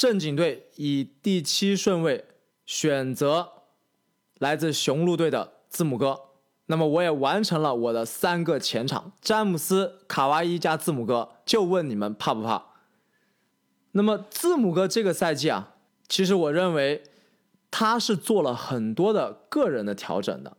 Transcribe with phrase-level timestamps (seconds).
[0.00, 2.24] 正经队以第七顺位
[2.64, 3.50] 选择
[4.38, 6.18] 来自雄鹿队的字母哥。
[6.68, 11.32] 那么我也完成了我的三个前场，詹姆斯、卡哇伊加字母哥。
[11.44, 12.64] 就问你们怕不怕？
[13.90, 15.74] 那么字母哥这个赛季啊，
[16.08, 17.02] 其实我认为
[17.70, 20.56] 他是做了很多的个人的调整的。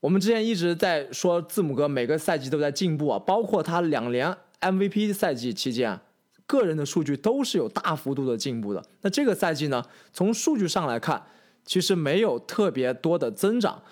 [0.00, 5.98] 我们之前一直在说字母哥每个赛季都在进步啊，包括他两连 MVP 赛季期间，
[6.46, 8.84] 个人的数据都是有大幅度的进步的。
[9.02, 11.24] 那这个赛季呢，从数据上来看，
[11.64, 13.82] 其实没有特别多的增长，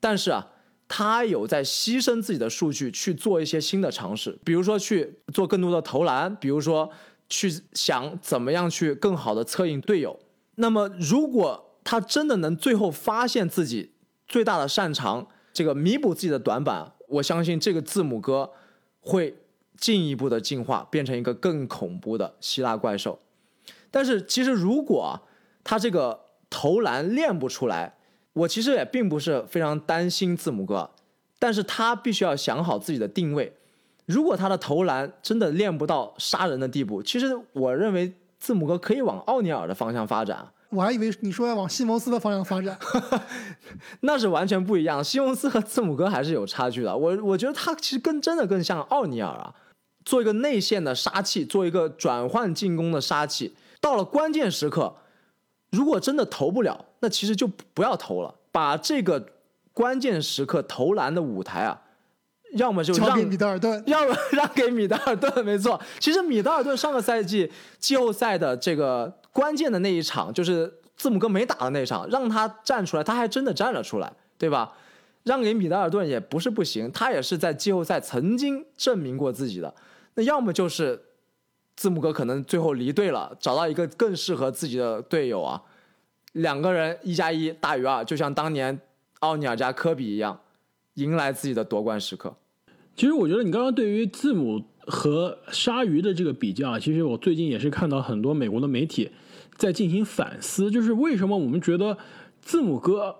[0.00, 0.48] 但是啊，
[0.88, 6.90] 他有在牺牲自己的数据去做一些新的尝试，比如说去做更多的投篮，比如说
[7.28, 10.18] 去想怎么样去更好的策应队友。
[10.56, 13.92] 那么，如果他真的能最后发现自己
[14.26, 18.50] 最大的擅长，这个弥补自己的短板，我相信这个字母哥
[19.00, 19.36] 会
[19.80, 23.18] 进一步的进化，变成一个更恐怖的希腊怪兽。
[23.90, 25.18] 但是其实如果
[25.64, 27.94] 他这个投篮练不出来，
[28.34, 30.90] 我其实也并不是非常担心字母哥，
[31.38, 33.56] 但是他必须要想好自己的定位。
[34.06, 40.52] 如果他的投篮真的练不到杀人的地步，其实我认为字母哥可以往奥尼尔的方向发展。
[40.70, 42.78] 我还以为你说要往西蒙斯的方向发展，
[44.02, 45.02] 那是完全不一样。
[45.02, 46.96] 西蒙斯和字母哥还是有差距的。
[46.96, 49.52] 我我觉得他其实更真的更像奥尼尔啊，
[50.10, 53.54] 做一个内线的杀器，做一个转换进攻的杀器。
[53.80, 54.92] 到了关键时刻，
[55.70, 59.24] 如果真的投不了，那其实就不要投了，把这个
[59.72, 61.80] 关键时刻投篮的舞台啊，
[62.54, 65.44] 要么就让给米德尔顿，要么 让给米德尔顿。
[65.44, 69.16] 没错，其实米德尔顿上个赛季季后赛的这个。
[69.32, 74.72] 关键的那一场就是字母哥没打的那场，让他站出来，他还真的站了出来，对吧？
[75.22, 79.72] 让给米德尔顿也不是不行，他也是在季后赛曾经证明过自己的。
[80.14, 81.02] 那要么就是
[81.76, 85.62] 字母哥可能最后离队了，找到一个更适合自己的队友啊，
[86.32, 88.80] 两个人一加一大于二，就像当年
[89.20, 90.40] 奥尼尔加科比一样，
[90.94, 92.36] 迎来自己的夺冠时刻。
[92.96, 94.64] 其实我觉得你刚刚对于字母。
[94.86, 99.08] 和鲨鱼的这个比较，其实我最近也是看到很多美国的媒体
[99.56, 101.96] 在进行反思，就是为什么我们觉得
[102.40, 103.14] 字母哥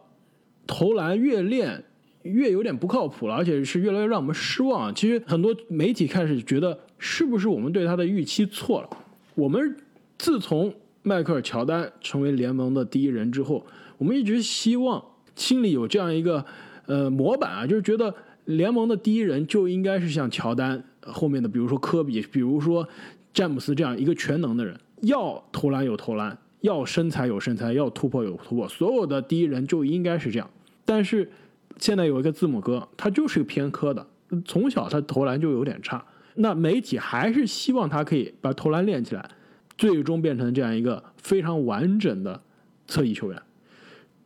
[0.67, 1.85] 投篮越练
[2.23, 4.93] 越有点不靠谱了，而且是越来越让我们失望。
[4.93, 8.89] 其实很多媒体开始觉得，是不是我们对他的预期错了？
[9.35, 9.77] 我们
[10.19, 10.73] 自从
[11.03, 13.67] 迈克尔乔丹成为联盟的第一人之后，
[13.97, 15.03] 我们一直希望
[15.35, 16.45] 心里有这样一个
[16.87, 20.85] 呃模板啊，就是觉得联盟的第一人就应该是像乔丹。
[21.03, 22.87] 后面的，比如说科比，比如说
[23.33, 30.49] 詹姆斯这样一个全能的人，要投篮有投篮，要身材有身材，要突破有突破，所有的第一人就应该是这样。
[30.85, 31.31] 但是
[31.79, 34.07] 现在有一个字母哥，他就是个偏科的，
[34.45, 36.05] 从小他投篮就有点差。
[36.41, 39.31] 那媒体还是希望他可以把投篮练起来，
[39.79, 42.43] 最终变成这样一个非常完整的
[42.87, 43.43] 侧翼球员。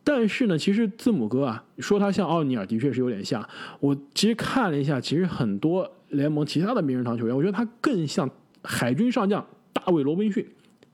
[0.03, 3.47] 但是呢，其实字母哥啊，说他像奥尼尔，的确是有点像。
[3.79, 5.91] 我其实看了一下，其实很多。
[6.09, 8.29] 联盟其他的名人堂球员，我觉得他更像
[8.63, 10.47] 海军上将大卫罗宾逊，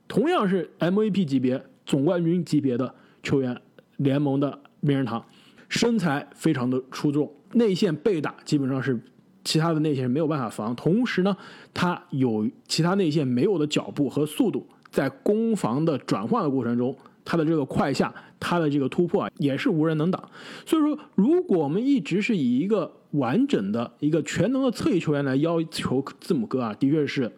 [0.07, 3.55] 同样是 MVP 级别、总冠军级别的球员，
[3.97, 5.23] 联盟的名人堂，
[5.67, 8.99] 身材非常的出众，内线被打基本上是
[9.43, 11.35] 其他的内线是没有办法防，同时呢，
[11.73, 20.23] 他有其他内线没有的脚步和速度，在攻防的转换的过程中，他的这个快下，他的这个突破啊，也是无人能挡。
[20.65, 27.31] 所以说，如果我们一直是以一个完整的一个全能的侧翼球员来要求字母哥啊，的确是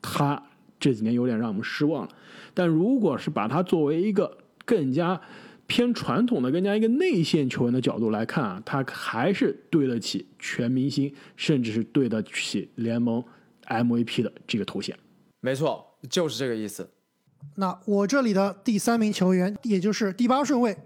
[0.00, 0.42] 他
[0.78, 2.08] 这几年有点让我们失望了。
[2.54, 5.20] 但如果是把他作为一个更加
[5.70, 13.22] 偏传统的、更加一个内线球员的角度来看啊，他还是对得起全明星，甚至是对得起联盟
[13.68, 14.98] MVP 的这个头衔。
[15.38, 16.90] 没错，就是这个意思。
[17.54, 20.76] 那我这里的第三名球员，也就是第八顺位，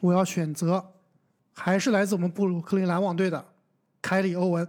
[0.00, 0.82] 我要选择
[1.52, 3.44] 还是来自我们布鲁克林篮网队的。
[4.00, 4.66] 凯里·欧文，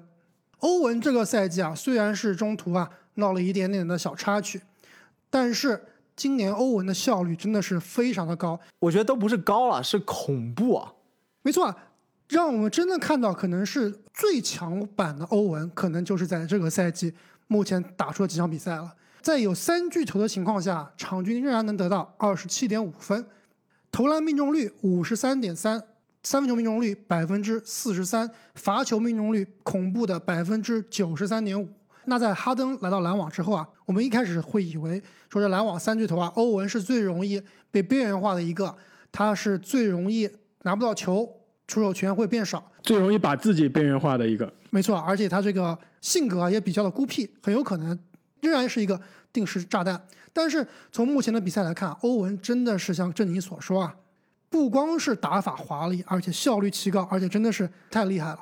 [0.59, 4.59] 欧文这个赛季啊，虽然是中途啊闹了一点点的小插曲，
[5.29, 5.81] 但是
[6.15, 8.59] 今年欧文的效率真的是非常的高。
[8.79, 10.93] 我觉得都不是高了，是恐怖啊！
[11.41, 11.75] 没错，
[12.29, 17.13] 让我们真的看到可能是最强版的欧文，可能就是在这个赛季
[17.47, 18.93] 目前打出了几场比赛了。
[19.21, 23.25] 在有三巨头的情况下，场均仍然能得到二十七点五分，
[23.91, 25.83] 投篮命中率五十三点三。
[26.23, 31.69] 三分球命中率百分之四十三，罚球命中率恐怖的百分之九十三点五。
[32.07, 37.41] 那在哈登来到篮网之后啊，我们一开始会以为说这篮网三巨头啊，欧文是最容易
[37.71, 38.75] 被边缘化的一个，
[39.11, 40.29] 他是最容易
[40.63, 41.29] 拿不到球，
[41.67, 44.51] 出手权会变少，最容易把自己边缘化的一个。
[44.69, 47.97] 没错，而且他这个性格啊也比较的孤僻，很有可能
[48.41, 48.99] 仍然是一个
[49.31, 50.01] 定时炸弹。
[50.33, 53.95] 但是从目前的比赛来看，欧文真的是像正宁所说啊，
[54.49, 58.39] 不光是打法华丽，而且效率奇高，而且真的是太厉害了。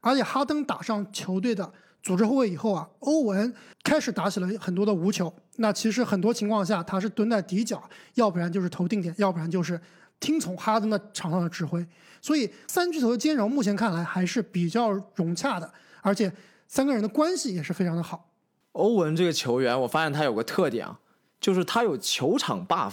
[0.00, 3.54] 而且哈登打上球队的组织后卫以后啊，欧文
[3.84, 5.32] 开始打起了很多的无球。
[5.56, 7.82] 那其实很多情况下他是蹲在底角，
[8.14, 9.80] 要不然就是投定点，要不然就是
[10.18, 11.86] 听从哈登的场上的指挥。
[12.20, 16.32] 所以三巨头的兼容目前看来还是比较融洽的，而且
[16.66, 18.30] 三个人的关系也是非常的好。
[18.72, 20.98] 欧文这个球员，我发现他有个特点啊，
[21.40, 22.92] 就是他有球场 buff，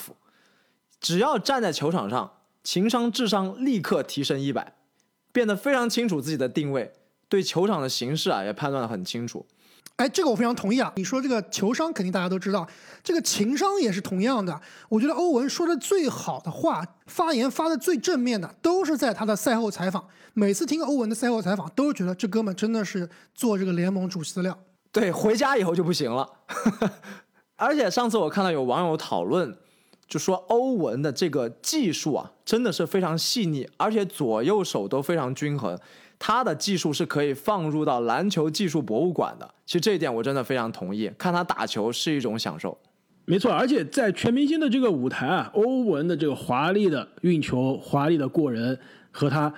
[1.00, 2.34] 只要站在球场上，
[2.64, 4.76] 情商智商立刻提升一百，
[5.32, 6.94] 变得非常清楚自己的定位。
[7.30, 9.46] 对球场的形势啊，也判断的很清楚。
[9.98, 10.92] 哎，这个我非常同意啊！
[10.96, 12.66] 你说这个球商肯定大家都知道，
[13.04, 14.60] 这个情商也是同样的。
[14.88, 20.08] 我觉得欧文说的最好的话，发言发的最正面的，都是在他的赛后采访。
[20.34, 24.58] 每次听欧文的赛后采访，都是觉得这哥们真的是做这个联盟主席的料。
[24.94, 26.30] 对，回家以后就不行了。
[27.58, 29.54] 而且上次我看到有网友讨论，
[30.10, 35.78] 就说欧文的这个技术啊，真的是非常细腻，而且左右手都非常均衡。
[36.18, 39.50] 他的技术是可以放入到篮球技术博物馆的。
[39.66, 42.78] 其实这一点我真的非常同意，看他打球是一种享受。
[43.24, 48.78] 没错，而且在全明星的这个舞台啊，欧文的这个华丽的运球、华丽的过人
[49.12, 49.54] 和他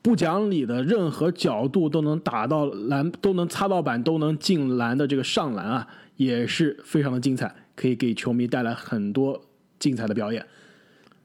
[0.00, 9.42] 不讲理的任何角度都能打到篮、都能擦到板、都能进篮的这个上篮啊，也是非常的精彩，可以给球迷带来很多
[9.78, 10.46] 精彩的表演。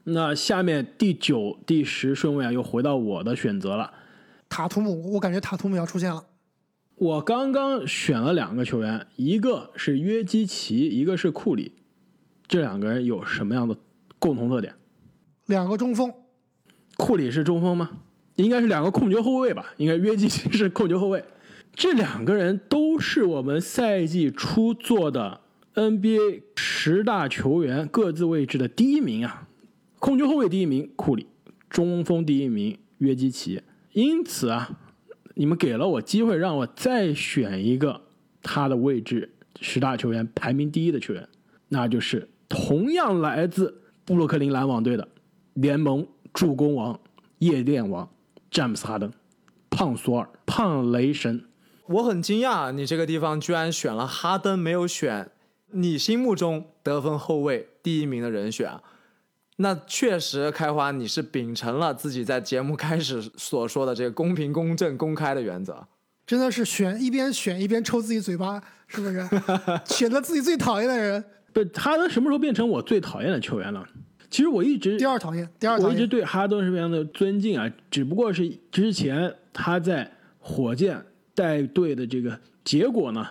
[0.04, 3.92] 那下面第九、第十顺位啊，又回到我的选择了。
[4.48, 6.24] 塔图姆，我感觉塔图姆要出现了。
[6.96, 11.72] 我刚刚选了两个球员，一个是约基奇，一个是库里。
[12.46, 13.76] 这两个人有什么样的
[14.18, 14.74] 共同特点？
[15.46, 16.12] 两个中锋。
[16.96, 17.90] 库里是中锋吗？
[18.36, 19.72] 应该是两个控球后卫吧。
[19.76, 21.24] 应该约基奇是控球后卫。
[21.74, 25.40] 这两个人都是我们赛季初做的
[25.74, 29.48] NBA 十大球员各自位置的第一名啊。
[29.98, 31.26] 控球后卫第一名库里，
[31.70, 33.62] 中锋第一名约基奇。
[33.92, 34.78] 因此啊，
[35.34, 38.02] 你们给了我机会，让我再选一个
[38.42, 41.28] 他的位置十大球员排名第一的球员，
[41.68, 45.08] 那就是同样来自布鲁克林篮网队的
[45.54, 46.98] 联盟助攻王、
[47.38, 48.10] 夜店王
[48.50, 49.10] 詹姆斯哈登，
[49.70, 51.44] 胖索尔、胖雷神。
[51.86, 55.30] 我很惊讶，你这个地方居然选了哈登，没有选
[55.72, 58.70] 你心目中得分后卫第一名的人选。
[59.56, 65.86] 那确实，开花，你是秉承了自己在节目开始所说的这个公平、公正、公开的原则，
[66.26, 69.28] 真的是选一边选一边抽自己嘴巴，是不是？
[69.84, 71.22] 选择自己最讨厌的人。
[71.52, 73.86] 不，哈登什么时候变成我最讨厌的球员了？
[74.30, 75.88] 其实我一直第二讨厌，第二讨厌。
[75.90, 80.10] 我一直对哈登是非常的尊敬啊，只不过是之前他在
[80.40, 81.04] 火箭
[81.34, 83.28] 带队的这个结果呢，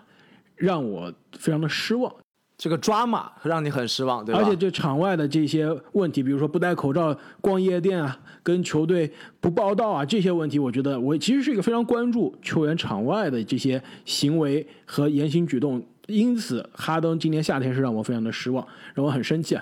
[0.56, 2.14] 让我非常的失望。
[2.62, 4.40] 这个抓马让你很失望，对吧？
[4.40, 15.84] 而且这场外的这些问题，比如说不戴口罩逛夜店啊，跟球队不报道啊，这些问题，我觉得我其实是一个非常关注球员场外的这些行为和言行举动。
[16.06, 18.64] 因此，哈登今年夏天是让我非常的失望，
[18.94, 19.58] 让我很生气。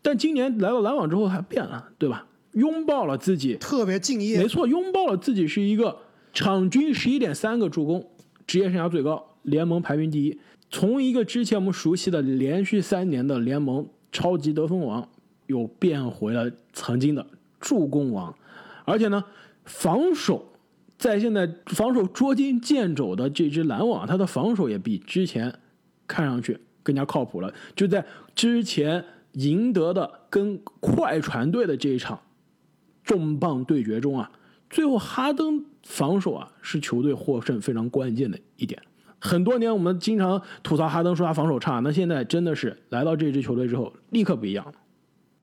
[0.00, 2.24] 但今年来到篮网之后，还变了，对吧？
[2.52, 4.38] 拥抱了自己，特别敬业。
[4.38, 5.98] 没错，拥抱了自己是一个
[6.32, 8.08] 场均十一点三个助攻，
[8.46, 10.40] 职业生涯最高，联盟排名第一。
[10.70, 15.08] 从一个之前我们熟悉的连续三年的联盟超级得分王，
[15.46, 17.26] 又变回了曾经的
[17.58, 18.34] 助攻王，
[18.84, 19.24] 而且呢，
[19.64, 20.52] 防守
[20.98, 25.58] 在现在防守捉襟见肘的这支篮网，他的防守也比之前
[26.06, 27.54] 看上去更加靠谱了。
[27.74, 32.20] 就在之前赢得的跟快船队的这一场
[33.04, 34.30] 重磅对决中啊，
[34.68, 38.82] 最后哈登防守啊是球队获胜非常关键的一点。
[39.20, 44.72] 很多年，我们经常吐槽哈登说他防守差，那现在真的是来到这支球队之后，立刻不一样了，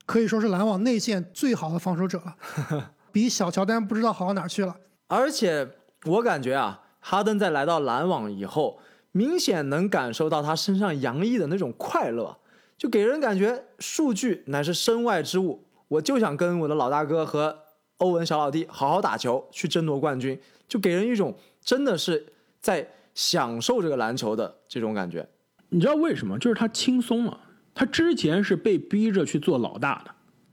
[0.06, 4.74] 可以说是篮网内线最好的防守者了， 比小乔丹不知道好到哪去了。
[5.08, 5.68] 而且
[6.06, 8.78] 我感觉啊，哈登在来到篮网以后，
[9.12, 12.38] 明显能感受到他身上洋溢的那种快乐，
[12.78, 17.58] 就给人感觉数据乃是身外之物，我就想跟我的老大哥和
[17.98, 22.88] 欧文小老弟好好打球，去争夺冠军，就给人一种真的是在。
[23.16, 25.26] 享受这个篮球的这种感觉，
[25.70, 26.38] 你知道为什么？
[26.38, 27.40] 就是他轻松了。
[27.74, 30.10] 他之前是被逼着去做老大的，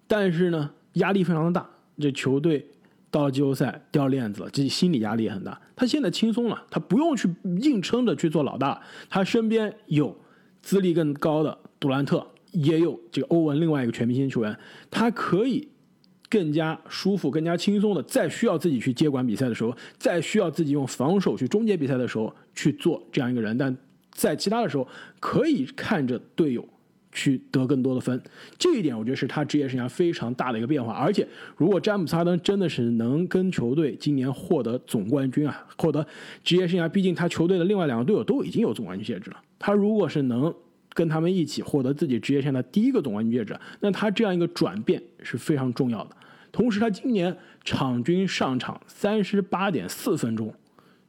[0.08, 1.70] 但是呢，压力非常的大。
[2.00, 2.66] 这球队
[3.12, 5.62] 到了季后赛掉链子了，自己心理压力也很大。
[5.76, 7.30] 他现在轻松了，他不用去
[7.62, 8.82] 硬撑着去做老大。
[9.10, 10.18] 他身边有
[10.62, 14.58] 资历更高的杜兰特，也有这个欧文，另外一个全明星球员，
[14.90, 15.68] 他可以。
[16.34, 23.78] 更加舒服、更加轻松的，在需要自己去接管比赛的时候，再需要自己用防守去终结比赛的时候去做这样一个人，但
[24.10, 24.88] 在其他的时候
[25.20, 26.68] 可以看着队友
[27.12, 28.20] 去得更多的分。
[28.58, 30.92] 这一点我觉得是他职业生涯非常大的一个变化。
[30.94, 36.04] 而且，如果詹姆斯哈登真的是能跟球队今年获得总冠军啊，获得
[36.44, 39.38] 职业生涯，毕竟他球队的另外两个队友都已经有总冠军戒指了。
[39.60, 40.52] 他如果是能
[40.96, 46.18] 跟他们一起获得自己职业生涯的第一个总冠军戒指，那他这样一个转变是非常重要的。
[46.54, 50.54] 同时，他今年场均上场三十八点四分钟，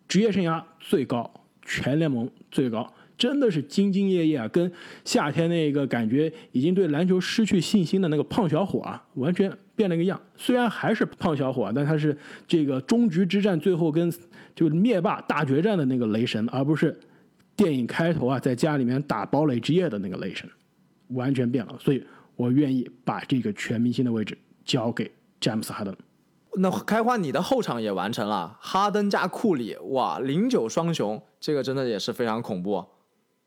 [0.08, 1.30] 职业生涯最高，
[1.62, 4.48] 全联盟最高，真的是兢兢业业啊！
[4.48, 4.72] 跟
[5.04, 10.18] 夏天那个感觉已经对篮球失去信心的那个胖小伙啊，完全变了个样。
[10.34, 12.16] 虽然还是胖小伙，但他是
[12.48, 14.10] 这个终局之战最后跟
[14.54, 16.98] 就灭霸大决战的那个雷神，而不是
[17.54, 20.48] 电影开头啊在家里面打堡垒之夜的那个雷神，
[21.08, 21.76] 完全变了。
[21.78, 22.02] 所以
[22.34, 25.10] 我愿意把这个全明星的位置交给。
[25.44, 25.94] 詹姆斯哈登，
[26.54, 32.82] 那开花你的后场也完成了，哈登加库里，哇，零九双雄，这个真的也是非常恐怖。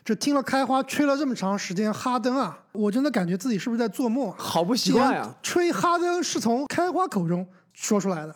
[0.05, 4.31] 这听了开花吹了这么长时间哈登啊，我真的感觉自己是不是在做梦？
[4.37, 5.35] 好不习惯呀！
[5.41, 8.35] 吹哈登是从开花口中说出来的，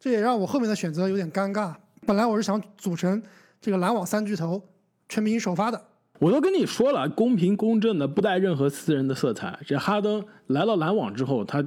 [0.00, 1.74] 这也让我后面的选择有点尴尬。
[2.06, 3.22] 本来我是想组成
[3.60, 4.62] 这个篮网三巨头
[5.10, 5.84] 全明星首发的，
[6.20, 9.60] 我都跟你说了，公平公正的，不带任何私人的色彩。
[9.66, 11.62] 这哈登来到篮网之后，他。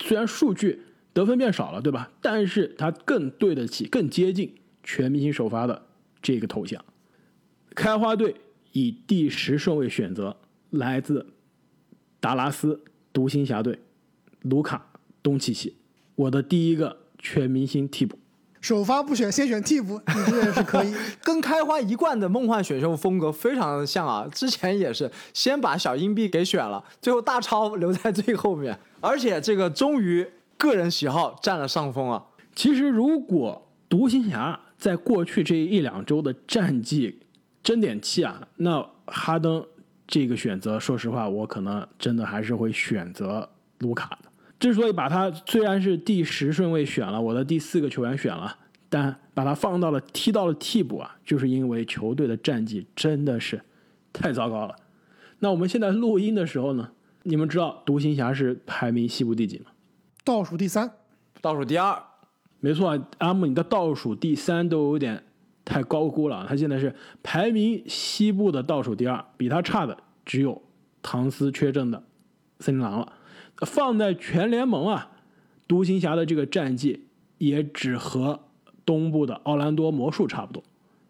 [0.00, 2.10] 虽然数据得分变少了，对吧？
[2.20, 5.86] 但是他更对得起、更接近全明星首发的
[6.22, 6.84] 这个头像。
[7.74, 8.34] 开花队
[8.72, 10.36] 以第十顺位选择
[10.70, 11.26] 来自
[12.18, 13.78] 达拉斯独行侠队
[14.42, 14.92] 卢卡
[15.22, 15.76] 东契奇，
[16.14, 18.18] 我的第一个全明星替补。
[18.60, 20.94] 首发不选，先选替补， 你这也是可以。
[21.24, 24.26] 跟开花一贯的梦幻选秀风格非常的像啊！
[24.32, 28.78] 之前也是先把小硬币给选了，最后大超留在最后面。
[29.00, 30.26] 而且这个终于
[30.58, 32.22] 个人喜好占了上风啊！
[32.54, 37.20] 其实如果独行侠在过去这一两周的战绩
[37.62, 39.64] 争点气啊，那哈登
[40.06, 43.48] 这个选择，说实话，我可能真的还是会选择
[43.78, 44.29] 卢卡的。
[44.60, 48.56] 之所以把他虽然是第十顺位选了，我的第四个球员选了，
[48.88, 53.60] 但把他放到了踢到了替补啊，就是因为球队的战绩真的是
[54.12, 54.76] 太糟糕了。
[55.38, 56.90] 那我们现在录音的时候呢？
[57.22, 59.66] 你们知道独行侠是排名西部第几吗？
[60.24, 60.90] 倒数第三，
[61.42, 62.02] 倒数第二。
[62.60, 65.22] 没错，阿木，你的倒数第三都有点
[65.64, 66.46] 太高估了。
[66.48, 70.62] 他现在是排名西部的倒数第二，比他差的只有
[71.02, 72.02] 唐斯缺阵的
[72.60, 73.12] 森林狼了。
[73.60, 75.10] 放在全联盟啊，
[75.66, 77.06] 独行侠的这个战绩
[77.38, 78.40] 也只和
[78.84, 80.62] 东部的奥兰多魔术差不多，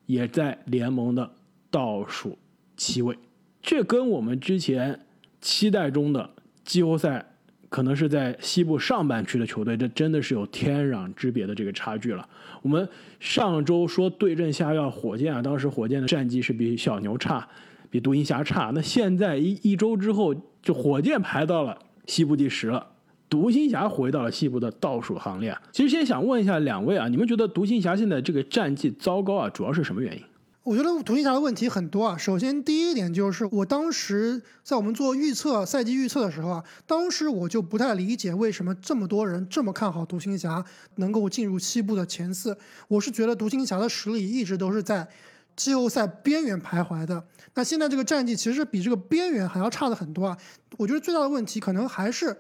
[0.07, 1.31] 也在联盟的
[1.71, 2.39] 倒数
[2.77, 3.17] 七位。
[3.63, 5.01] 这跟我们之前。
[5.43, 6.29] 期待中的
[6.67, 7.25] 季后赛
[7.71, 12.29] 可能是在西部上半区的球队，这真的是有天壤之别的这个差距了。
[12.61, 12.87] 我们
[13.19, 17.49] 上周说对阵下药火箭啊，当时火箭的战绩是比小牛差，
[17.89, 18.71] 比独行侠差。
[18.75, 21.79] 那现在一一周之后，就火箭排到了
[22.11, 22.85] 西部第十了，
[23.29, 25.63] 独行侠回到了西部的倒数行列啊。
[25.71, 30.23] 其实先想问一下两位啊，你们觉得独行侠现在这个战绩糟糕啊，主要是什么原因？
[30.65, 32.19] 我觉得独行侠的问题很多啊。
[32.19, 40.65] 首先，第一点就是我当时在我们做预测赛季预测的时候啊，当时我就不太理解为什么这么多人这么看好独行侠
[40.97, 42.59] 能够进入西部的前四。
[42.89, 45.09] 我是觉得独行侠的实力一直都是在
[45.57, 47.25] 季后赛边缘徘徊的。
[47.55, 50.37] 那现在这个战绩其实比这个边缘还要差的很多啊。
[50.79, 52.37] 我觉得最大的问题可能还是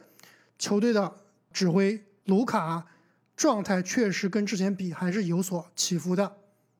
[0.58, 1.12] 球队的
[1.52, 2.84] 指挥卢卡
[3.36, 6.36] 状态确实跟之前比还是有所起伏的。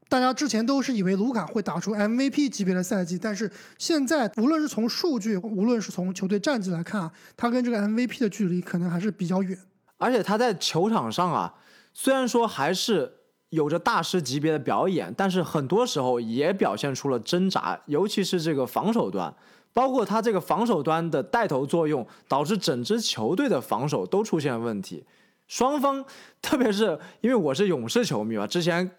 [0.09, 9.57] 大家之前都是以为卢卡会打出 MVP 级别的赛季，但是现在无论是从数据，无论是从球队战绩来看啊，他跟这个 MVP 的距离可能还是比较远。
[9.99, 11.55] 而且他在球场上啊，
[11.95, 13.20] 虽然说还是
[13.51, 19.33] 有着大师级别的表演，但是很多时候也表现出了挣扎，尤其是这个防守端，
[19.73, 25.05] 包括他这个防守端的带头作用，导致整支球队的防守都出现了问题。
[25.47, 26.05] 双方，
[26.43, 28.91] 特别是因为我是勇士球迷嘛，之前。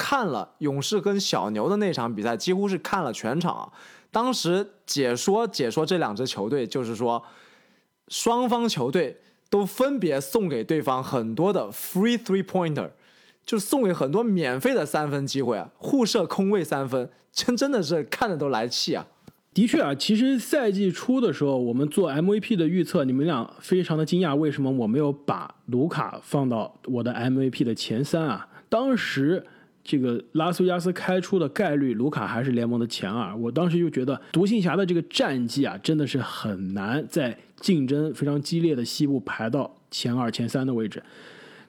[0.00, 3.72] 看了勇士跟小牛的那场比赛，几乎是看了全场。
[4.12, 7.20] 当时解说解说这两支球队，就是说
[8.06, 12.88] 双方球队都分别送给对方很多的 free three pointer，
[13.48, 19.06] 就送给很多免费的三分机会啊，互射空位三分，真真的是看着都来气啊。
[19.54, 28.46] 的确啊，其实赛季初的时候，我们做 MVP 的预测，你们俩非常的惊讶，为什么我没有把卢卡放到我的 MVP 的前三啊？
[28.68, 29.42] 当时。
[29.84, 33.34] 这个拉斯维加斯开出的概率，卢卡还是联盟的前二。
[33.34, 41.02] 我当时就觉得独行侠的这个战绩啊，真的是很难在竞争非常激烈的西部排到前二、前三的位置。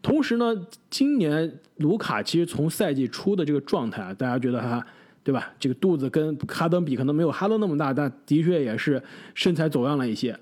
[0.01, 0.56] 同时呢，
[0.89, 4.86] 今年卢卡其实从赛季初的这个状态啊，大家觉得他。
[5.22, 5.51] 对吧？
[5.60, 9.03] 这个肚子跟哈登比可能没有哈登那么大，但的确也是
[9.36, 10.36] 身材走样了一些，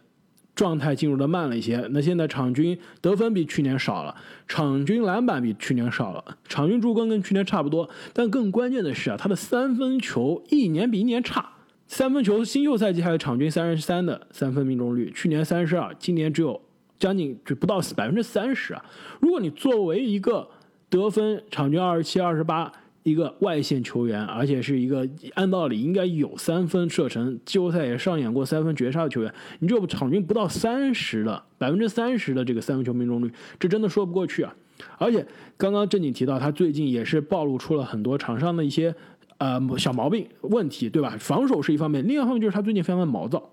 [0.55, 1.85] 状态进入的慢了一些。
[1.89, 4.15] 那现在场均得分比去年少了，
[4.47, 7.89] 场均篮板比去年少了，场均助攻跟去年差不多。
[8.13, 11.49] 但更关键的是啊，他的三分球一年比一年差。
[11.87, 16.61] 三分球新秀赛季还有场均三十三的三分命中率，去年三十二，今年只有
[16.99, 18.85] 将近就不到百分之三十啊。
[19.19, 20.47] 如果你作为一个
[20.89, 22.71] 得分场均二十七、二十八。
[23.03, 34.53] 一个外线球员，而且是一个按道理应该有三分射程，季后赛也上演过三分绝杀的球员，你这场均不到三十的百分之三十的这个三分球命中率，这真的说不过去啊！
[34.97, 35.25] 而且
[35.55, 38.93] 刚刚正经提到，他最近也是暴露出了很多场上的一些
[39.37, 41.15] 呃小毛病问题，对吧？
[41.17, 43.49] 防守是一方面，另一方面就是他最近非常的毛躁，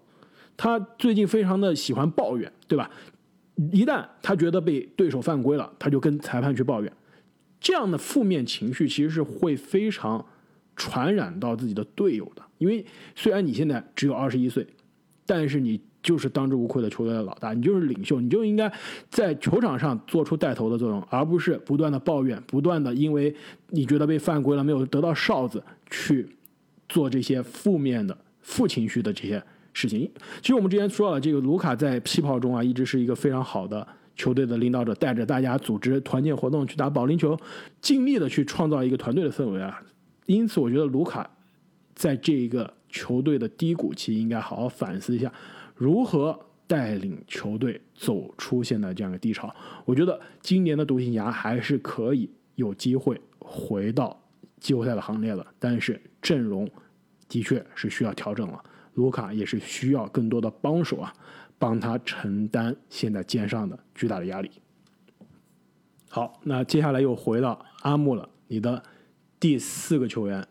[0.56, 2.90] 他最近非常的喜欢抱怨，对吧？
[3.70, 6.92] 一旦他觉得被对手犯规了，他就跟裁判去抱怨。
[7.60, 10.24] 这样的负面情绪其实是会非常
[10.76, 12.84] 传染到自己的队友的，因为
[13.14, 14.66] 虽然你现在只有二十一岁，
[15.24, 18.70] 但是你就是当之无愧的球队的老大，你就是领袖，你就应该
[19.08, 23.34] 在球场上做出带头的作用，而不是不断的抱怨，不断的因为
[23.68, 26.28] 你觉得被犯规了没有得到哨子去
[26.88, 29.42] 做这些负面的负情绪的这些
[29.74, 30.10] 事情。
[30.40, 33.86] 其实我们之前说了，这个卢卡在气泡中啊，一直是一个非常好的。
[34.16, 37.36] 球队的领导者带着大家组织团建活动去打保龄球，
[37.80, 39.82] 尽力的去创造一个团队的氛围啊。
[40.26, 41.28] 因此，我觉得卢卡
[41.96, 45.32] 在这一个球队的低谷期应该好好反思一下，
[45.74, 46.38] 如何
[46.68, 49.52] 带领球队走出现在这样的低潮。
[49.84, 54.16] 我觉得今年的独行侠还是可以有机会回到
[54.60, 56.70] 季后赛的行列的，但是阵容
[57.28, 58.62] 的确是需要调整了，
[58.94, 61.12] 卢卡也是需要更多的帮手啊。
[61.56, 64.50] 帮他承担现在肩上的巨大的压力。
[66.10, 68.82] 好，那接下来又回到阿木了，你的
[69.38, 70.46] 第四个球员。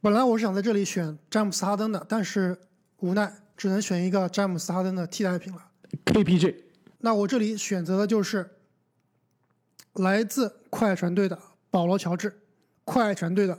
[0.00, 2.56] 本来我是想在这里选詹姆斯哈登的，但是
[2.98, 5.70] 无奈只能选一个詹姆斯哈登的替代品了。
[6.04, 6.62] KPG。
[6.98, 8.48] 那我这里选择的就是
[9.94, 11.36] 来自快船队的
[11.70, 12.42] 保罗乔治，
[12.84, 13.58] 快船队的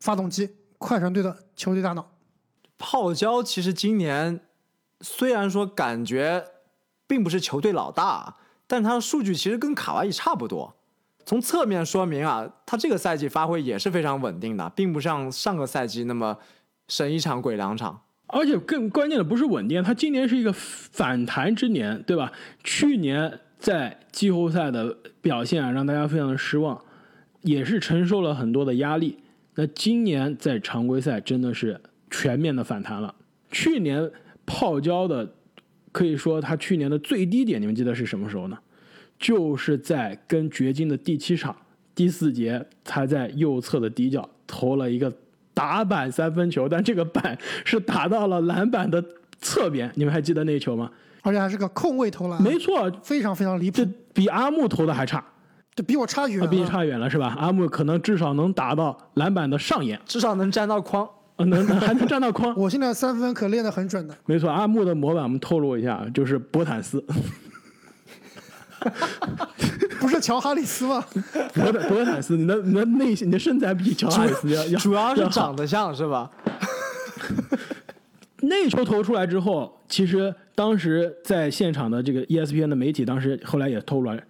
[0.00, 0.48] 发动机，
[0.78, 2.17] 快船队的球队大脑。
[2.78, 4.40] 泡椒其实今年。
[5.00, 6.44] 虽然说感觉
[7.06, 8.34] 并不是球队老大，
[8.66, 10.74] 但他的数据其实跟卡哇伊差不多。
[11.24, 16.36] 从侧面说明啊，他这个赛季发挥也是非常稳定的，并不像上个赛季那么
[16.88, 18.02] 神一场鬼两场。
[18.26, 22.32] 而且更关键的不是稳定，他今年是一个反弹之年，对吧？
[22.64, 26.82] 去年在季后赛的表现啊，让大家非常的失望，
[27.42, 29.22] 也是承受了很多的压力。
[29.54, 33.14] 那今年在常规赛真的是全面的反弹了。
[33.50, 34.10] 去年。
[34.50, 35.30] 泡椒的，
[35.92, 38.58] 可以说他去年的最低点，你们记得是什么时候呢？
[39.18, 41.54] 就是在跟掘金的第七场
[41.94, 45.12] 第四节，他在右侧的底角投了一个
[45.52, 49.04] 打板三分球，但这个板是打到了篮板的
[49.38, 50.90] 侧边，你们还记得那球吗？
[51.20, 55.22] 而且还是个空位投篮，没错，非常非常离谱，这比阿木投的还差，
[55.74, 57.36] 这比我差远了，比你差远了是吧？
[57.38, 61.06] 阿木可能至少能打到篮板的上沿，至少能沾到框。
[61.46, 64.14] 能还能占到框， 我现在三分可练得很准的。
[64.26, 67.02] 没错，阿木的模板我们透露一下，就是博坦斯，
[70.00, 71.04] 不是乔哈里斯吗？
[71.54, 76.30] 博坦博坦斯，你的你的内心，你的身材比乔哈里斯要要主要是长得像是吧？
[78.40, 84.22] 那球投出来之后，其实当时在现场的这个 ESPN 的媒体，当时后来也透露了，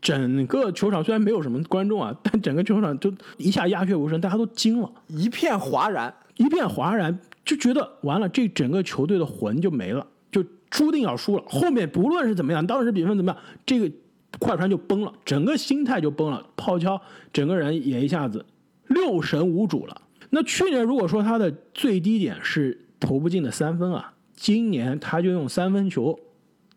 [0.00, 6.12] 整个球场虽然没有什么观众啊，但整个球场就一下鸦雀无声，大家都惊了，一片哗然。
[6.36, 11.44] 一片哗然，就觉得完了，这整个球队的魂就没了，就注定要输了。
[11.46, 13.90] 后面不论是怎么样，当时比分怎么样，这个
[14.38, 16.46] 快船就崩了，整个心态就崩了。
[16.56, 17.00] 泡椒
[17.32, 18.44] 整个人也一下子
[18.88, 20.02] 六神无主了。
[20.30, 26.18] 那去年如果说他的最低点是投不进的三分啊，今年他就用三分球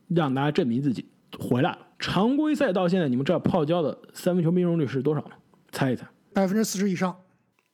[0.08, 1.06] 让大家证明自己
[1.38, 1.80] 回来了。
[1.98, 5.32] 常规赛到现在，你们知道泡椒的三分球命中率是多少吗？
[5.72, 7.14] 猜一猜，百分之四十以上，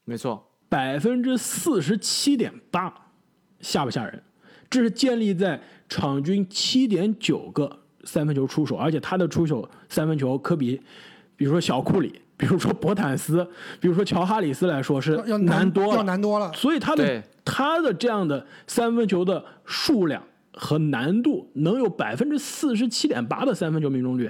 [0.04, 0.44] 没错。
[0.76, 2.94] 百分之四十七点八，
[3.62, 4.22] 吓不吓人？
[4.70, 5.58] 这是建立在
[5.88, 10.82] 场均七点九个三分球出手，而且他的出手三分球可比，
[11.38, 13.48] 比如说小库里，比如说博坦斯，
[13.80, 16.52] 比如说乔哈里斯来说是难多了，要难多了。
[16.52, 24.30] 所以他的他的这样的三分球的数量和难度，能有百分之四十七点八的三分球命中率，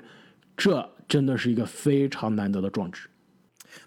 [0.56, 3.00] 这真的是一个非常难得的壮举。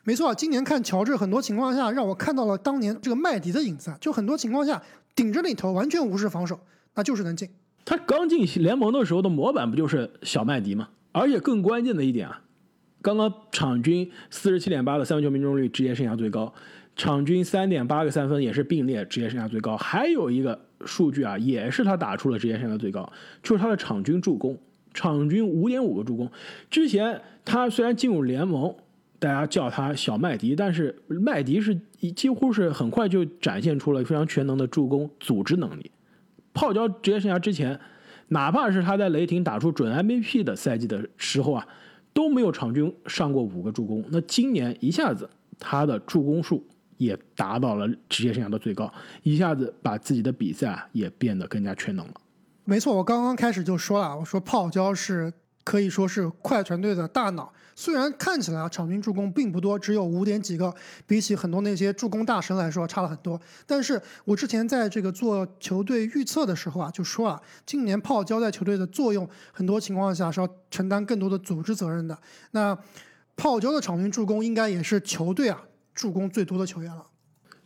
[0.04, 3.98] 没错，今年看乔治，很多情况下让我看到了当年这个麦迪的影子啊。
[4.00, 4.82] 就很多情况下
[5.14, 6.58] 顶着那头，完全无视防守，
[6.94, 7.48] 那就是能进。
[7.84, 10.88] 他刚进联盟的时候的模板不就是小麦迪吗？
[11.12, 12.42] 而且更关键的一点啊，
[13.00, 16.52] 刚刚场均四十七点八的三分球命中率，职业生涯最高；
[16.94, 19.76] 场均三点八个三分也是并列职业生涯最高。
[19.76, 23.10] 还有一个数据啊，也是他打出了职业生涯最高，
[23.42, 24.58] 就是他的场均助攻，
[24.92, 26.30] 场均五点五个助攻。
[26.70, 28.74] 之前他虽然进入联盟，
[29.18, 31.78] 大家叫他小麦迪，但是麦迪是
[32.14, 35.90] 几乎是很快就展现出了非常全能的助攻组织能力。
[36.52, 37.78] 泡椒职业生涯之前，
[38.28, 41.66] 哪怕是他在雷霆打出准 MVP 的赛季的时候啊。
[42.14, 52.14] 都没有场均上过五个助攻，那今年一下子他的助攻数也达到了职业生涯的最高，一下子把自己的比赛也变得更加全能了。
[52.64, 55.32] 没错，我刚刚开始就说了，我说泡椒是
[55.68, 57.52] 可以说是快船队的大脑。
[57.76, 60.74] 虽然看起来啊，场均助攻并不多，只有五点几个，
[61.06, 63.38] 比起很多那些助攻大神来说差了很多。
[63.66, 72.18] 但是我之前在这个做球队预测的时候啊，就说啊，今年泡椒在球队的作用，很多情况下是要承担更多的组织责任的。
[72.52, 72.76] 那
[73.36, 75.62] 泡椒的场均助攻应该也是球队啊
[75.94, 77.04] 助攻最多的球员了。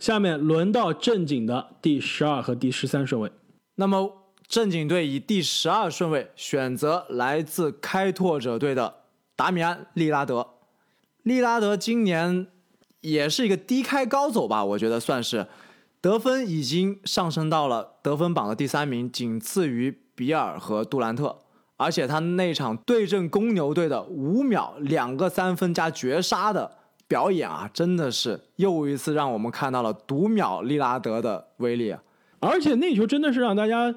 [0.00, 3.30] 下面轮到正经的第十二和第十三顺位，
[3.76, 4.21] 那么
[4.52, 8.96] 正经队以第十二顺位选择来自开拓者队的。
[9.34, 10.46] 达米安·利拉德，
[11.22, 12.46] 利拉德今年
[13.00, 15.46] 也是一个低开高走吧，我觉得算是
[16.02, 21.38] 得分已经上升到了得分榜的第三名，仅次于比尔和杜兰特。
[21.78, 26.70] 而且他那场对阵公牛队的五秒两个三分加绝杀的
[27.08, 32.02] 表演啊，真的是又一次让我们看到了读秒利拉德的威力啊！
[32.40, 33.94] 而且那球真的是让大家。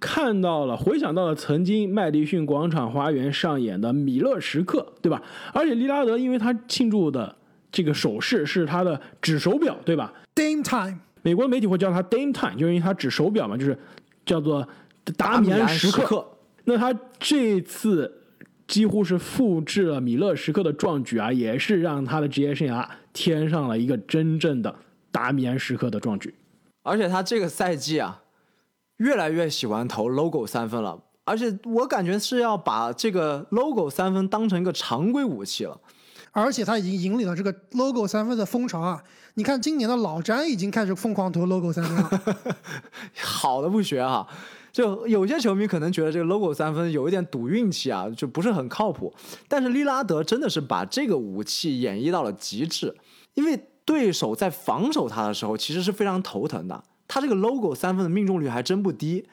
[0.00, 5.22] 看到了，回想到了曾经麦迪逊广场花园上演的米勒时刻，对吧？
[5.52, 7.34] 而且利拉德，因为他庆祝的
[7.70, 13.78] 这个手势是他的指手表，对吧？Dame time，美国媒体会叫他 Dame time，就是因为他指手表嘛，就是
[14.26, 14.66] 叫做
[15.16, 16.26] 达米安时刻。
[16.64, 18.12] 那他这次
[18.66, 24.74] 几乎是复制了米勒时刻的壮举啊，也是让他的职业生涯添上了一个真正的
[25.12, 26.34] 达米安时刻的壮举。
[26.82, 28.22] 而且他这个赛季啊。
[28.98, 35.80] 越来越喜欢投 logo 三分了，而且我感觉是要把这个 logo 三分当成一个常规武器了，
[36.32, 39.02] 而且他已经引领了这个 logo 三分的风潮啊！
[39.34, 42.56] 你看今年的老詹已经开始疯狂投 logo 三分了，
[43.20, 44.24] 好的不学哈，
[44.70, 49.12] 就有些球迷可能觉得这个 logo 三分有一点赌运气啊，就不是很靠谱。
[49.48, 52.96] 但是利拉德真的是把这个武器演绎到了极致，
[53.34, 56.84] 因为对手在防守他的时候其实是非常头疼的。
[57.06, 59.26] 他这个 logo 三分的命中率还真不低，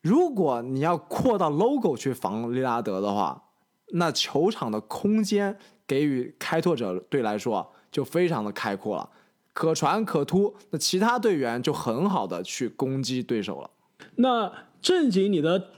[0.00, 3.44] 如果你要扩到 logo 去防利拉德的话，
[3.92, 9.10] 那球场的空间给予开拓者队来说就非常的开阔了，
[9.52, 13.70] 可传可突，那其他队员就很好的去攻击对手了。
[14.16, 15.68] 那正经你的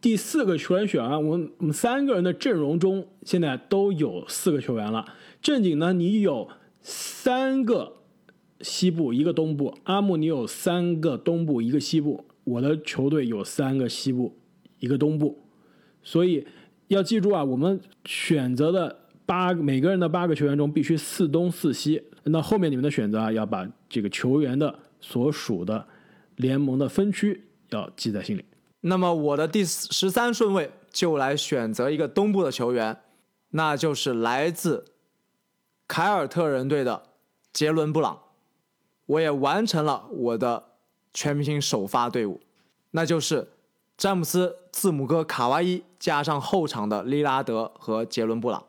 [0.00, 5.04] 第四个球员选啊，我们我们三个人的阵容中现在都有四个球员了。
[5.40, 6.48] 正经呢，你有
[6.82, 7.94] 三个。
[8.60, 14.36] 西部一个东部，阿木你有三个东部一个西部，我的球队有三个西部
[14.78, 15.38] 一个东部，
[16.02, 16.46] 所以
[16.88, 22.02] 要记住啊，我们选择的八每个人的八个球员中必须四东四西。
[22.24, 25.86] 那后面你们的选择啊，要把这个球员的所属的
[26.36, 28.44] 联盟的分区要记在心里。
[28.80, 32.96] 那么我的第十三顺位就来选择一个东部的球员，
[33.50, 34.84] 那就是来自
[35.86, 37.02] 凯尔特人队的
[37.52, 38.20] 杰伦布朗。
[39.06, 40.62] 我也完成了我的
[41.14, 42.40] 全明星首发队伍，
[42.90, 43.48] 那就是
[43.96, 48.62] 詹姆斯、字母哥、卡哇伊加上后场的利拉德和杰伦布朗。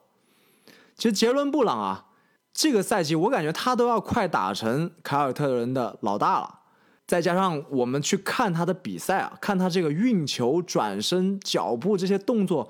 [0.96, 2.06] 其实杰伦布朗啊，
[2.54, 6.60] 这个赛季我感觉他都要快打成凯尔特人的老大了。
[7.06, 12.70] 再加上我们去看他的比赛啊，看他这个运球、转身、脚步这些动作，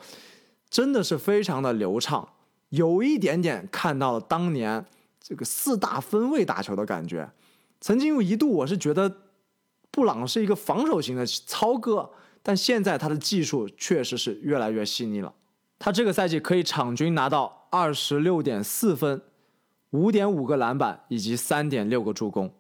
[0.70, 2.28] 真的是非常的流畅，
[2.70, 4.86] 有一点点看到了当年
[5.20, 7.28] 这个四大分位打球的感觉。
[7.80, 9.18] 曾经有一度，我是觉得
[9.92, 12.10] 布朗是一个防守型的糙哥，
[12.42, 15.34] 但现在他的技术确实是越来越细腻了。
[15.80, 19.22] 他这个赛季可以场均拿到二十六点四分、
[19.92, 22.52] 五点五个篮板以及三点六个助攻，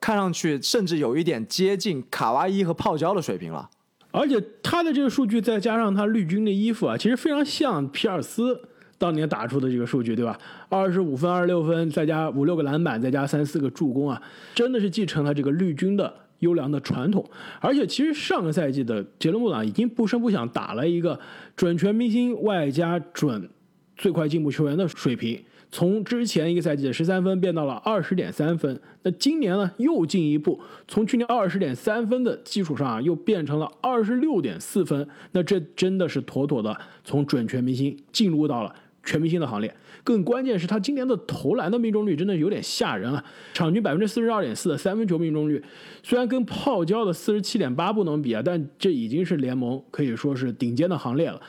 [0.00, 3.70] 看上去甚至有一点接近卡哇伊和泡椒的水平了。
[4.10, 8.68] 而且他的这个数据再加上他绿军的衣服啊，其实非常像皮尔斯。
[8.98, 10.38] 当年打出的这个数据，对吧？
[10.68, 14.22] 二十五分、二十六分，再加五六个篮板，再加三四个助攻啊，
[14.54, 17.24] 真的是继承了这个绿军的优良的传统。
[17.60, 21.18] 而且，其实上个赛季的杰伦布朗已经不声不响打了一个
[21.56, 23.48] 准全明星外加准
[23.96, 28.80] 最快进步球员的水平，从之前一个赛季的十三分变到了二十点三分。
[29.02, 35.06] 那今年呢，又进一步，从去年二十点三分的基础上啊，又变成了二十六点四分。
[35.32, 38.74] 那这真的是妥妥的从准全明星进入到了。
[39.04, 45.62] 全明星的行列，更关键是他今年的投篮的命中率真的有点吓人啊，场均百分之四十二点四的三分球命中率，
[46.02, 51.40] 虽然跟泡椒的四十七点八不能比啊，但这已经是联盟可以说是顶尖的行列了，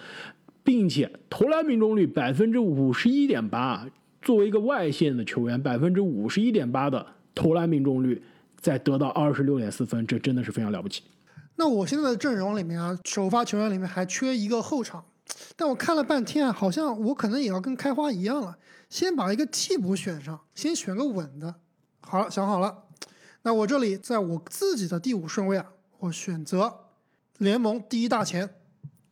[0.63, 3.87] 并且投篮命中率百分之五十一点八，
[4.21, 8.21] 作为一个外线的球员，百分之五十一点八的投篮命中率，
[8.59, 11.03] 再得到二十六点四分，这真的是非常了不起。
[11.57, 15.05] 那我现在的阵容里面啊，首发球员里面还缺一个后场，
[15.55, 18.57] 但我看了半天啊，好像我可能也要跟开花一样了，
[18.89, 21.55] 先把一个替补选上，先选个稳的。
[22.01, 22.83] 好了，想好了，
[23.41, 25.65] 那我这里在我自己的第五顺位啊，
[25.99, 26.73] 我选择
[27.37, 28.55] 联盟第一大前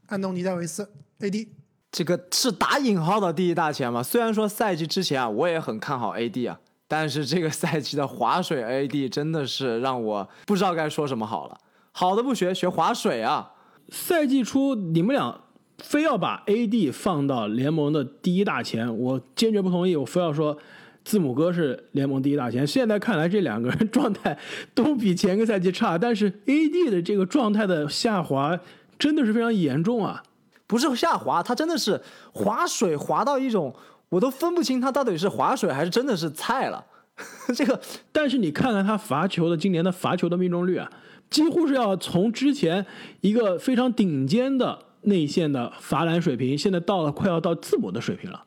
[0.08, 1.48] 安东尼戴维斯 AD。
[1.92, 4.02] 这个是打引号的第一大前吗？
[4.02, 11.58] 虽然说赛季之前啊，我也很看好 AD 啊，但是这个赛季的划水 AD 真的是让我不知道该说什么好了。
[11.92, 13.52] 好的不学，学划水啊！
[13.90, 15.43] 赛季初你们俩
[15.84, 19.96] 非要把 AD 放到联盟的第一大前，我坚决不同意。
[19.96, 20.58] 我非要说
[21.04, 22.66] 字母哥是联盟第一大前。
[22.66, 24.36] 现在看来，这两个人状态
[24.74, 28.58] 都比前个赛季差，但是 AD 的这个状态的下滑
[28.98, 30.24] 真的是非常严重啊！
[30.66, 33.76] 不是下滑，他真的是划水划到一种
[34.10, 36.84] 我都分不清他到底是划水还是真的是菜了。
[37.54, 37.80] 这个，
[38.12, 40.90] 但是你看看他罚球的今年的罚球的命中率啊。
[41.30, 42.86] 几乎是要从之前
[43.22, 48.46] 一个非常顶尖的内线的罚篮水平，现在到了快要到字母的水平了。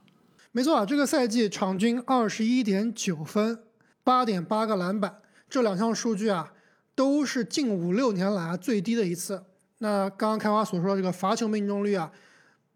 [0.52, 3.58] 没错啊，这个赛季场均二十一点九分，
[4.02, 6.52] 八点八个篮板，这两项数据啊
[6.94, 9.44] 都是近五六年来最低的一次。
[9.78, 12.10] 那刚刚开花所说的这个罚球命中率啊，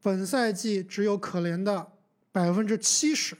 [0.02, 1.88] 本赛季只有可怜的
[2.30, 3.34] 百分之七十。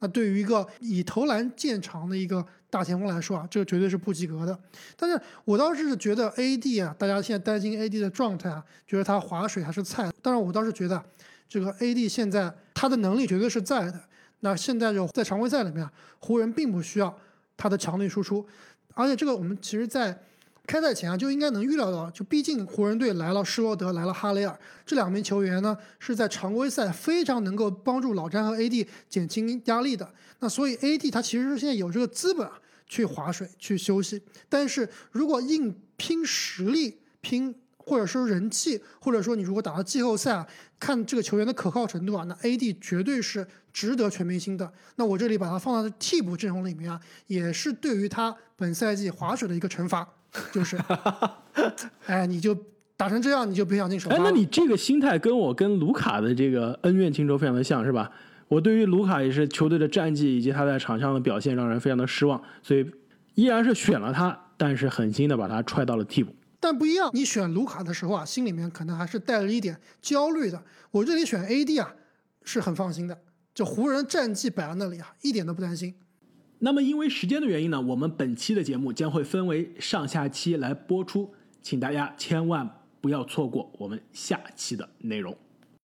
[0.00, 4.58] 那对于一个以投篮见长的一个大前锋来说啊，这个绝对是不及格的。
[4.96, 10.10] 但是我倒是觉得 AD 啊，大家现在担心 AD 的状态啊，觉得他划水还是菜。
[10.22, 11.02] 当然，我倒是觉得
[11.48, 14.00] 这个 AD 现在他的能力绝对是在的。
[14.40, 15.88] 那现在就在常规赛里面，
[16.20, 17.18] 湖人并不需要
[17.56, 18.46] 他的强力输出，
[18.94, 20.22] 而且这个我们其实在。
[20.68, 30.06] 开赛前啊就应该能预料到，就毕竟湖人队来了施罗德，来了哈雷尔这两名球员呢，是在常规赛非常能够帮助老詹和 AD 减轻压力的。
[30.40, 32.46] 那所以 AD 他其实是现在有这个资本
[32.86, 34.22] 去划水去休息。
[34.46, 40.46] 但是如果硬拼实力拼，或者说人气，或者说你如果打到季后赛啊，
[40.78, 44.70] 看这个球员的可靠程度啊，那 AD 绝对是值得全明星的。
[44.96, 50.06] 那我这里把他放到替补阵容里面啊，也是对于他本赛季划水的一个惩罚。
[50.52, 50.78] 就是，
[52.06, 52.56] 哎，你就
[52.96, 54.16] 打成这样，你就别想进首发。
[54.16, 58.10] 哎，那你这个心态跟我跟卢卡的这个恩怨情仇非常的像是吧？
[58.48, 62.90] 我对于卢卡也是球队的战绩以及他在场上的表现让人非常的失望，所以
[63.34, 66.34] 依然是选了他，但是狠心的把他踹到了替补。
[66.60, 70.62] 但不一样，你选卢卡的时候啊，心里面可能还是带着一点焦虑的。
[70.90, 71.94] 我这里选 AD 啊，
[72.42, 73.18] 是很放心的。
[73.54, 75.94] 就湖人战绩摆在那里啊，一点都不担心。
[76.60, 82.68] 那么，因为时间的原因呢，我们本期的节目将会分为上下期来播出，请大家千万
[83.00, 85.36] 不要错过我们下期的内容。